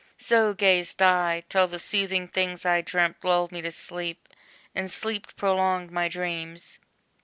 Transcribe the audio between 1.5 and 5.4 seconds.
the soothing things, I dreamt, Lulled me to sleep, and sleep